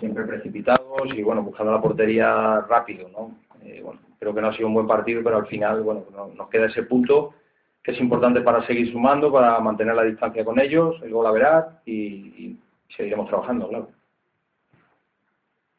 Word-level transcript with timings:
siempre 0.00 0.24
precipitados 0.24 1.14
y 1.14 1.22
bueno, 1.22 1.42
buscando 1.42 1.72
la 1.72 1.80
portería 1.80 2.60
rápido, 2.62 3.08
¿no? 3.10 3.36
Eh, 3.62 3.80
bueno, 3.84 4.00
creo 4.18 4.34
que 4.34 4.40
no 4.40 4.48
ha 4.48 4.56
sido 4.56 4.66
un 4.68 4.74
buen 4.74 4.86
partido, 4.86 5.22
pero 5.22 5.36
al 5.36 5.46
final, 5.46 5.82
bueno, 5.82 6.06
nos 6.34 6.48
queda 6.48 6.66
ese 6.66 6.82
punto 6.82 7.34
que 7.82 7.92
es 7.92 8.00
importante 8.00 8.40
para 8.40 8.66
seguir 8.66 8.90
sumando, 8.90 9.30
para 9.30 9.58
mantener 9.60 9.94
la 9.94 10.04
distancia 10.04 10.44
con 10.44 10.58
ellos, 10.58 10.96
el 11.02 11.12
gol 11.12 11.26
a 11.26 11.30
verar 11.30 11.80
y, 11.86 11.94
y 11.94 12.58
seguiremos 12.96 13.28
trabajando, 13.28 13.68
claro. 13.68 13.88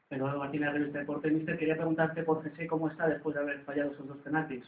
Eduardo 0.09 0.39
Martínez, 0.39 0.73
revista 0.73 0.99
Deporte. 0.99 1.31
Mister, 1.31 1.57
quería 1.57 1.75
preguntarte 1.75 2.23
por 2.23 2.43
José 2.43 2.67
cómo 2.67 2.89
está 2.89 3.07
después 3.07 3.33
de 3.33 3.41
haber 3.41 3.59
fallado 3.61 3.91
esos 3.91 4.07
dos 4.07 4.17
penaltis. 4.17 4.63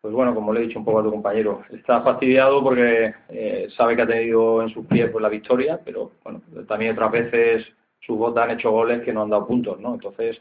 Pues 0.00 0.14
bueno, 0.14 0.34
como 0.34 0.52
le 0.54 0.60
he 0.60 0.66
dicho 0.66 0.78
un 0.78 0.84
poco 0.86 1.00
a 1.00 1.02
tu 1.02 1.10
compañero, 1.10 1.62
está 1.70 2.00
fastidiado 2.00 2.62
porque 2.62 3.14
eh, 3.28 3.68
sabe 3.76 3.96
que 3.96 4.02
ha 4.02 4.06
tenido 4.06 4.62
en 4.62 4.70
sus 4.70 4.86
pies 4.86 5.10
pues, 5.10 5.20
la 5.20 5.28
victoria, 5.28 5.78
pero 5.84 6.12
bueno, 6.24 6.40
también 6.66 6.92
otras 6.92 7.12
veces 7.12 7.66
sus 8.10 8.18
botas 8.18 8.44
han 8.44 8.50
hecho 8.58 8.70
goles 8.70 9.02
que 9.02 9.12
no 9.12 9.22
han 9.22 9.30
dado 9.30 9.46
puntos, 9.46 9.78
¿no? 9.80 9.94
Entonces, 9.94 10.40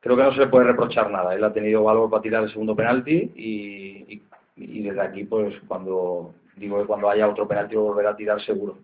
creo 0.00 0.16
que 0.16 0.22
no 0.22 0.32
se 0.32 0.40
le 0.40 0.46
puede 0.46 0.66
reprochar 0.66 1.10
nada. 1.10 1.34
Él 1.34 1.44
ha 1.44 1.52
tenido 1.52 1.84
valor 1.84 2.08
para 2.10 2.22
tirar 2.22 2.44
el 2.44 2.50
segundo 2.50 2.76
penalti 2.76 3.32
y, 3.34 4.22
y, 4.56 4.82
desde 4.82 5.00
aquí, 5.00 5.24
pues 5.24 5.54
cuando 5.66 6.34
digo 6.56 6.80
que 6.80 6.86
cuando 6.86 7.10
haya 7.10 7.28
otro 7.28 7.46
penalti 7.46 7.74
lo 7.74 7.82
volverá 7.82 8.10
a 8.10 8.16
tirar 8.16 8.40
seguro 8.42 8.78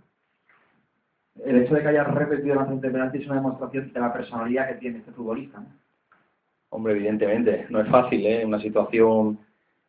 el 1.42 1.62
hecho 1.62 1.74
de 1.74 1.82
que 1.82 1.88
haya 1.88 2.04
repetido 2.04 2.54
la 2.54 2.64
de 2.64 2.90
penalti 2.90 3.18
es 3.18 3.26
una 3.26 3.36
demostración 3.36 3.92
de 3.92 4.00
la 4.00 4.12
personalidad 4.12 4.68
que 4.68 4.74
tiene 4.74 4.98
este 4.98 5.12
futbolista. 5.12 5.58
¿no? 5.58 5.66
Hombre, 6.70 6.94
evidentemente, 6.94 7.66
no 7.70 7.80
es 7.80 7.88
fácil, 7.88 8.26
¿eh? 8.26 8.44
Una 8.44 8.60
situación 8.60 9.38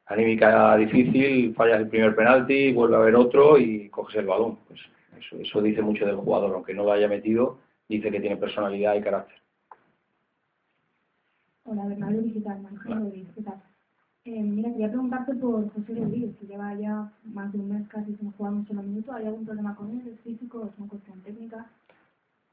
anímica 0.08 0.76
difícil, 0.78 1.54
fallas 1.56 1.80
el 1.80 1.88
primer 1.88 2.16
penalti, 2.16 2.72
vuelve 2.74 2.96
a 2.96 3.00
haber 3.00 3.16
otro 3.16 3.58
y 3.58 3.90
coges 3.90 4.18
el 4.18 4.28
balón. 4.28 4.60
Pues 4.68 4.80
eso, 5.20 5.38
eso 5.40 5.62
dice 5.62 5.82
mucho 5.82 6.06
del 6.06 6.16
jugador, 6.16 6.54
aunque 6.54 6.74
no 6.74 6.84
lo 6.84 6.92
haya 6.92 7.08
metido, 7.08 7.60
dice 7.88 8.12
que 8.12 8.20
tiene 8.20 8.38
personalidad 8.38 8.96
y 8.96 9.02
carácter. 9.02 9.38
Hola, 11.66 11.86
Bernardo 11.88 12.22
Digital, 12.22 12.60
¿qué 13.36 13.42
tal? 13.42 13.62
Eh, 14.26 14.42
mira, 14.42 14.72
quería 14.72 14.90
preguntarte 14.90 15.36
por 15.36 15.72
José 15.72 15.94
Rodríguez, 15.96 16.36
que 16.40 16.48
lleva 16.48 16.74
ya 16.76 17.12
más 17.26 17.52
de 17.54 17.60
un 17.60 17.70
mes 17.70 17.88
casi 17.90 18.16
sin 18.16 18.32
jugar 18.32 18.54
mucho 18.54 18.74
los 18.74 18.84
minutos. 18.84 19.16
¿Hay 19.16 19.26
algún 19.26 19.46
problema 19.46 19.76
con 19.76 19.92
él? 19.92 20.14
¿Es 20.14 20.20
físico? 20.22 20.68
¿Es 20.68 20.80
una 20.80 20.90
cuestión 20.90 21.22
técnica? 21.22 21.68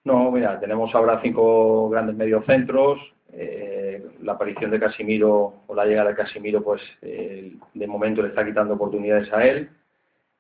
No, 0.05 0.31
mira, 0.31 0.61
tenemos 0.61 0.95
ahora 0.95 1.21
cinco 1.23 1.89
grandes 1.89 2.17
mediocentros. 2.17 2.99
Eh, 3.33 4.07
la 4.21 4.33
aparición 4.33 4.71
de 4.71 4.81
Casimiro 4.81 5.63
o 5.67 5.75
la 5.75 5.87
llegada 5.87 6.11
de 6.11 6.17
Casimiro, 6.17 6.63
pues 6.63 6.83
eh, 7.01 7.57
de 7.73 7.87
momento 7.87 8.21
le 8.21 8.29
está 8.29 8.45
quitando 8.45 8.75
oportunidades 8.75 9.33
a 9.33 9.43
él. 9.47 9.71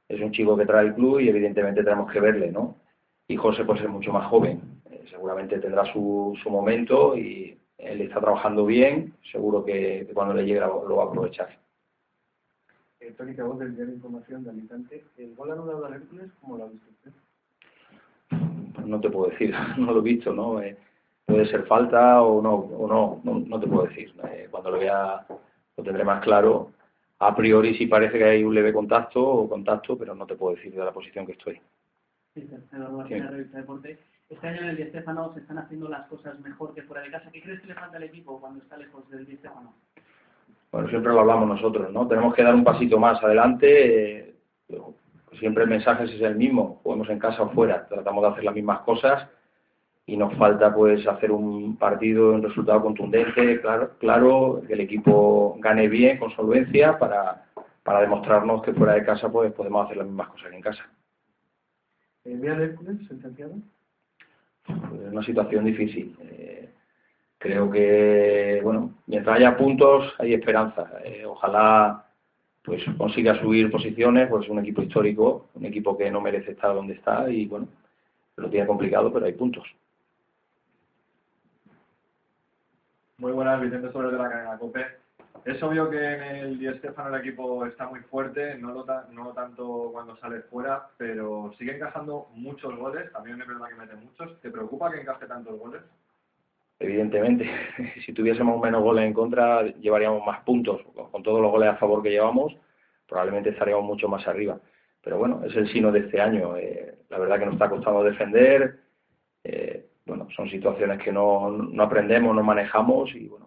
Es 0.08 0.20
un 0.20 0.32
chico 0.32 0.54
que 0.56 0.66
trae 0.66 0.86
el 0.86 0.94
club 0.94 1.20
y 1.20 1.30
evidentemente 1.30 1.82
tenemos 1.82 2.12
que 2.12 2.20
verle, 2.20 2.52
¿no? 2.52 2.76
Y 3.28 3.36
José, 3.36 3.64
pues 3.64 3.80
es 3.80 3.88
mucho 3.88 4.12
más 4.12 4.26
joven. 4.26 4.81
Seguramente 5.10 5.58
tendrá 5.58 5.84
su, 5.92 6.38
su 6.42 6.50
momento 6.50 7.16
y 7.16 7.58
él 7.82 8.00
está 8.00 8.20
trabajando 8.20 8.64
bien, 8.64 9.14
seguro 9.30 9.64
que, 9.64 10.08
cuando 10.14 10.34
le 10.34 10.44
llegue 10.44 10.60
lo, 10.60 10.96
va 10.96 11.04
a 11.04 11.06
aprovechar. 11.06 11.58
Eh, 13.00 13.12
Tony 13.16 13.34
voz 13.34 13.58
del 13.58 13.74
diario 13.74 13.90
de 13.90 13.96
Información 13.96 14.44
de 14.44 14.50
Alicante. 14.50 15.04
¿El 15.18 15.34
gol 15.34 15.50
anulado 15.50 15.92
Hércules, 15.92 16.30
cómo 16.40 16.56
lo 16.56 16.64
ha 16.64 16.68
visto 16.68 16.86
usted? 16.90 17.10
Pues 18.74 18.86
no 18.86 19.00
te 19.00 19.10
puedo 19.10 19.30
decir, 19.30 19.52
no 19.78 19.92
lo 19.92 19.98
he 19.98 20.04
visto, 20.04 20.32
¿no? 20.32 20.62
Eh, 20.62 20.76
puede 21.26 21.46
ser 21.46 21.66
falta 21.66 22.22
o 22.22 22.40
no, 22.40 22.54
o 22.54 22.86
no, 22.86 23.20
no, 23.24 23.60
te 23.60 23.66
puedo 23.66 23.88
decir. 23.88 24.14
Eh, 24.30 24.46
cuando 24.50 24.70
lo 24.70 24.78
vea 24.78 25.26
lo 25.76 25.84
tendré 25.84 26.04
más 26.04 26.22
claro. 26.22 26.70
A 27.18 27.34
priori 27.34 27.74
sí 27.76 27.86
parece 27.86 28.18
que 28.18 28.24
hay 28.24 28.44
un 28.44 28.54
leve 28.54 28.72
contacto 28.72 29.24
o 29.24 29.48
contacto, 29.48 29.96
pero 29.96 30.14
no 30.14 30.26
te 30.26 30.34
puedo 30.34 30.54
decir 30.54 30.72
de 30.72 30.84
la 30.84 30.92
posición 30.92 31.26
que 31.26 31.32
estoy. 31.32 31.60
Sí, 32.34 32.48
sí. 32.48 33.18
revista 33.18 33.58
Deporte 33.58 33.98
este 34.32 34.48
año 34.48 34.62
en 34.62 34.68
el 34.68 34.76
Di 34.76 34.84
Stéfano 34.84 35.32
se 35.34 35.40
están 35.40 35.58
haciendo 35.58 35.88
las 35.88 36.06
cosas 36.08 36.38
mejor 36.40 36.74
que 36.74 36.82
fuera 36.82 37.02
de 37.02 37.10
casa. 37.10 37.30
¿Qué 37.30 37.42
crees 37.42 37.60
que 37.60 37.68
le 37.68 37.74
falta 37.74 37.96
al 37.96 38.04
equipo 38.04 38.40
cuando 38.40 38.62
está 38.62 38.76
lejos 38.76 39.08
del 39.10 39.26
Di 39.26 39.36
Stéfano? 39.36 39.74
Bueno, 40.70 40.88
siempre 40.88 41.12
lo 41.12 41.20
hablamos 41.20 41.48
nosotros, 41.48 41.92
¿no? 41.92 42.08
Tenemos 42.08 42.34
que 42.34 42.42
dar 42.42 42.54
un 42.54 42.64
pasito 42.64 42.98
más 42.98 43.22
adelante. 43.22 44.20
Eh, 44.20 44.34
siempre 45.38 45.64
el 45.64 45.70
mensaje 45.70 46.04
es 46.04 46.20
el 46.20 46.36
mismo, 46.36 46.80
jugamos 46.82 47.08
en 47.10 47.18
casa 47.18 47.42
o 47.42 47.50
fuera, 47.50 47.86
tratamos 47.88 48.22
de 48.22 48.30
hacer 48.30 48.44
las 48.44 48.54
mismas 48.54 48.80
cosas 48.80 49.28
y 50.06 50.16
nos 50.16 50.34
falta 50.36 50.74
pues 50.74 51.06
hacer 51.06 51.30
un 51.30 51.76
partido, 51.76 52.32
un 52.32 52.42
resultado 52.42 52.82
contundente, 52.82 53.60
claro, 53.60 53.90
claro 53.98 54.62
que 54.66 54.74
el 54.74 54.80
equipo 54.80 55.56
gane 55.60 55.88
bien, 55.88 56.18
con 56.18 56.30
solvencia, 56.30 56.98
para, 56.98 57.44
para 57.82 58.00
demostrarnos 58.00 58.62
que 58.62 58.72
fuera 58.72 58.94
de 58.94 59.04
casa 59.04 59.30
pues 59.30 59.52
podemos 59.52 59.84
hacer 59.84 59.98
las 59.98 60.06
mismas 60.06 60.28
cosas 60.28 60.50
que 60.50 60.56
en 60.56 60.62
casa. 60.62 60.88
¿Envía 62.24 62.54
Hércules 62.54 63.06
sentenciado? 63.08 63.54
es 63.54 63.81
una 64.68 65.22
situación 65.22 65.64
difícil. 65.64 66.16
Eh, 66.20 66.68
creo 67.38 67.70
que, 67.70 68.60
bueno, 68.62 68.94
mientras 69.06 69.36
haya 69.36 69.56
puntos, 69.56 70.14
hay 70.18 70.34
esperanza. 70.34 70.90
Eh, 71.04 71.24
ojalá 71.26 72.06
pues 72.62 72.82
consiga 72.96 73.40
subir 73.40 73.70
posiciones, 73.70 74.28
pues 74.28 74.44
es 74.44 74.50
un 74.50 74.60
equipo 74.60 74.82
histórico, 74.82 75.48
un 75.54 75.66
equipo 75.66 75.98
que 75.98 76.10
no 76.10 76.20
merece 76.20 76.52
estar 76.52 76.72
donde 76.74 76.94
está 76.94 77.28
y, 77.28 77.46
bueno, 77.46 77.66
lo 78.36 78.48
tiene 78.48 78.66
complicado, 78.66 79.12
pero 79.12 79.26
hay 79.26 79.32
puntos. 79.32 79.64
Muy 83.18 83.32
buenas, 83.32 83.60
Vicente 83.60 83.90
Sobre 83.92 84.10
de 84.10 84.18
la 84.18 84.30
cadena 84.30 84.58
COPE. 84.58 85.01
Es 85.44 85.60
obvio 85.60 85.90
que 85.90 85.98
en 85.98 86.22
el 86.22 86.58
Di 86.58 86.68
Stefano 86.78 87.14
el 87.14 87.20
equipo 87.20 87.66
está 87.66 87.88
muy 87.88 87.98
fuerte, 88.00 88.54
no, 88.58 88.72
lo 88.72 88.86
no 89.10 89.32
tanto 89.32 89.90
cuando 89.92 90.16
sale 90.18 90.42
fuera, 90.42 90.88
pero 90.96 91.52
sigue 91.58 91.74
encajando 91.74 92.28
muchos 92.34 92.76
goles, 92.76 93.10
también 93.12 93.40
es 93.40 93.48
verdad 93.48 93.66
que 93.68 93.74
mete 93.74 93.96
muchos. 93.96 94.40
¿Te 94.40 94.50
preocupa 94.50 94.92
que 94.92 95.00
encaje 95.00 95.26
tantos 95.26 95.58
goles? 95.58 95.82
Evidentemente, 96.78 97.50
si 98.06 98.12
tuviésemos 98.12 98.60
menos 98.60 98.82
goles 98.82 99.04
en 99.04 99.12
contra, 99.12 99.62
llevaríamos 99.62 100.24
más 100.24 100.40
puntos. 100.44 100.80
Con 101.10 101.24
todos 101.24 101.40
los 101.40 101.50
goles 101.50 101.70
a 101.70 101.76
favor 101.76 102.04
que 102.04 102.10
llevamos, 102.10 102.54
probablemente 103.08 103.50
estaríamos 103.50 103.84
mucho 103.84 104.06
más 104.08 104.26
arriba. 104.28 104.60
Pero 105.02 105.18
bueno, 105.18 105.42
es 105.44 105.56
el 105.56 105.68
sino 105.72 105.90
de 105.90 106.00
este 106.00 106.20
año. 106.20 106.56
Eh, 106.56 106.98
la 107.08 107.18
verdad 107.18 107.40
que 107.40 107.46
nos 107.46 107.54
está 107.54 107.68
costando 107.68 108.04
defender. 108.04 108.78
Eh, 109.42 109.86
bueno, 110.06 110.28
son 110.36 110.48
situaciones 110.48 111.02
que 111.02 111.10
no, 111.10 111.50
no 111.50 111.82
aprendemos, 111.82 112.34
no 112.34 112.44
manejamos 112.44 113.12
y 113.14 113.26
bueno, 113.26 113.41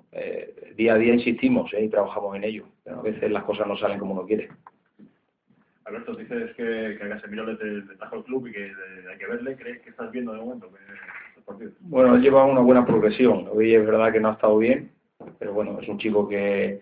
día 0.76 0.94
a 0.94 0.98
día 0.98 1.14
insistimos 1.14 1.74
¿eh? 1.74 1.86
y 1.86 1.90
trabajamos 1.90 2.36
en 2.36 2.44
ello, 2.44 2.66
pero 2.84 3.00
a 3.00 3.02
veces 3.02 3.32
las 3.32 3.44
cosas 3.44 3.68
no 3.68 3.78
salen 3.78 4.00
como 4.00 4.14
uno 4.14 4.26
quiere. 4.26 4.50
Alberto, 5.86 6.16
dices 6.16 6.56
que, 6.56 6.98
que 6.98 7.04
a 7.04 7.10
Casemiro 7.10 7.46
le, 7.46 7.54
le 7.54 7.96
trajo 7.96 8.18
el 8.18 8.24
club 8.24 8.48
y 8.48 8.52
que 8.52 8.72
hay 9.10 9.18
que 9.18 9.28
verle, 9.28 9.56
¿crees 9.56 9.82
que 9.82 9.92
estás 9.92 10.12
viendo 10.12 10.34
de 10.34 10.40
momento? 10.40 10.70
Bueno, 11.82 12.16
él 12.16 12.22
lleva 12.22 12.46
una 12.46 12.62
buena 12.62 12.86
progresión, 12.86 13.48
hoy 13.52 13.76
es 13.76 13.86
verdad 13.86 14.12
que 14.12 14.20
no 14.20 14.30
ha 14.30 14.34
estado 14.34 14.58
bien, 14.58 14.92
pero 15.38 15.54
bueno, 15.54 15.80
es 15.80 15.88
un 15.88 16.00
chico 16.00 16.28
que, 16.28 16.82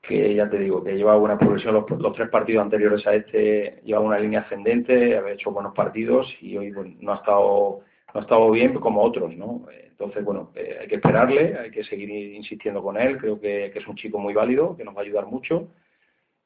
que 0.00 0.34
ya 0.34 0.48
te 0.48 0.58
digo, 0.58 0.84
que 0.84 0.96
lleva 0.96 1.16
buena 1.16 1.38
progresión 1.38 1.74
los, 1.74 1.90
los 1.90 2.14
tres 2.14 2.28
partidos 2.28 2.62
anteriores 2.62 3.04
a 3.06 3.14
este, 3.16 3.80
lleva 3.84 4.00
una 4.00 4.18
línea 4.18 4.40
ascendente, 4.40 5.18
ha 5.18 5.30
hecho 5.30 5.50
buenos 5.50 5.74
partidos 5.74 6.32
y 6.40 6.56
hoy 6.56 6.72
no 7.00 7.12
ha 7.12 7.16
estado 7.16 7.80
no 8.14 8.20
ha 8.20 8.22
estado 8.22 8.50
bien 8.52 8.74
como 8.74 9.02
otros, 9.02 9.36
¿no? 9.36 9.66
Entonces, 9.90 10.24
bueno, 10.24 10.52
eh, 10.54 10.78
hay 10.80 10.88
que 10.88 10.96
esperarle, 10.96 11.58
hay 11.58 11.70
que 11.70 11.84
seguir 11.84 12.08
insistiendo 12.10 12.82
con 12.82 12.96
él, 12.96 13.18
creo 13.18 13.40
que, 13.40 13.66
es 13.66 13.86
un 13.88 13.96
chico 13.96 14.18
muy 14.18 14.32
válido, 14.32 14.76
que 14.76 14.84
nos 14.84 14.94
va 14.96 15.00
a 15.00 15.04
ayudar 15.04 15.26
mucho 15.26 15.68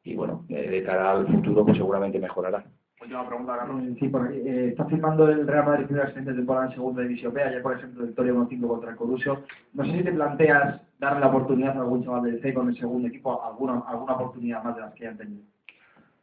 y 0.02 0.14
bueno, 0.14 0.46
eh, 0.48 0.70
de 0.70 0.82
cara 0.82 1.12
al 1.12 1.26
futuro 1.26 1.66
pues 1.66 1.76
seguramente 1.76 2.18
mejorará. 2.18 2.64
Última 3.00 3.28
pregunta, 3.28 3.56
Carlos. 3.56 3.82
Eh, 3.84 3.96
sí, 4.00 4.08
porque 4.08 4.36
eh, 4.38 4.68
está 4.68 4.84
firmando 4.86 5.28
el 5.28 5.46
Real 5.46 5.66
Madrid 5.66 5.86
primera 5.86 6.08
siguiente 6.08 6.34
temporada 6.34 6.66
en 6.66 6.72
segunda 6.72 7.02
división 7.02 7.32
B, 7.32 7.42
ayer 7.42 7.62
por 7.62 7.76
ejemplo 7.76 8.04
victoria 8.04 8.32
1-5 8.32 8.66
contra 8.66 8.90
el 8.90 8.96
Corusio. 8.96 9.42
No 9.74 9.84
sé 9.84 9.92
si 9.92 10.02
te 10.02 10.12
planteas 10.12 10.80
darle 10.98 11.20
la 11.20 11.28
oportunidad 11.28 11.76
a 11.76 11.80
algún 11.80 12.02
chaval 12.04 12.24
del 12.24 12.40
C 12.40 12.52
con 12.54 12.68
el 12.68 12.78
segundo 12.78 13.06
equipo, 13.08 13.44
alguna, 13.44 13.84
alguna 13.86 14.14
oportunidad 14.14 14.64
más 14.64 14.74
de 14.74 14.80
las 14.82 14.94
que 14.94 15.06
han 15.06 15.16
tenido. 15.16 15.42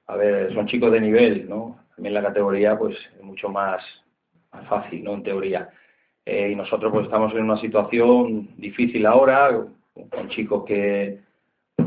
A 0.08 0.16
ver, 0.16 0.54
son 0.54 0.68
chicos 0.68 0.92
de 0.92 1.02
nivel, 1.02 1.48
¿no? 1.48 1.80
También 1.96 2.14
la 2.14 2.24
categoría 2.24 2.78
pues 2.78 2.98
es 3.18 3.24
mucho 3.24 3.50
más 3.50 3.82
fácil, 4.64 5.04
¿no? 5.04 5.14
En 5.14 5.24
teoría. 5.24 5.70
Eh, 6.26 6.50
y 6.52 6.56
nosotros 6.56 6.92
pues 6.92 7.06
estamos 7.06 7.34
en 7.34 7.44
una 7.44 7.58
situación 7.58 8.50
difícil 8.58 9.06
ahora, 9.06 9.52
con 10.10 10.30
chicos 10.30 10.66
que, 10.66 11.20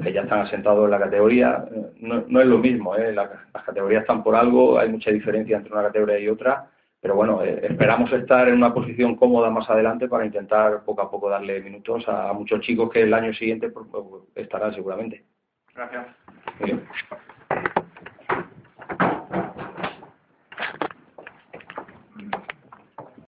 que 0.02 0.12
ya 0.12 0.22
están 0.22 0.40
asentados 0.40 0.84
en 0.84 0.90
la 0.92 1.00
categoría. 1.00 1.64
No, 2.00 2.24
no 2.26 2.40
es 2.40 2.46
lo 2.46 2.58
mismo, 2.58 2.94
¿eh? 2.96 3.12
las, 3.12 3.28
categorías 3.64 4.02
están 4.02 4.22
por 4.22 4.34
algo, 4.34 4.78
hay 4.78 4.88
mucha 4.88 5.10
diferencia 5.10 5.56
entre 5.56 5.72
una 5.72 5.82
categoría 5.82 6.18
y 6.20 6.28
otra, 6.28 6.70
pero 7.00 7.14
bueno, 7.14 7.42
eh, 7.42 7.60
esperamos 7.62 8.12
estar 8.12 8.48
en 8.48 8.54
una 8.54 8.72
posición 8.72 9.16
cómoda 9.16 9.50
más 9.50 9.68
adelante 9.68 10.08
para 10.08 10.24
intentar 10.24 10.84
poco 10.84 11.02
a 11.02 11.10
poco 11.10 11.28
darle 11.28 11.60
minutos 11.60 12.04
a, 12.08 12.32
muchos 12.32 12.60
chicos 12.60 12.90
que 12.90 13.02
el 13.02 13.14
año 13.14 13.32
siguiente 13.34 13.70
pues, 13.70 13.86
pues, 13.90 14.04
estarán 14.36 14.72
seguramente. 14.74 15.24
Gracias. 15.74 16.06